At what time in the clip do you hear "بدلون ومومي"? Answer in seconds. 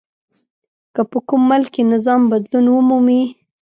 2.31-3.23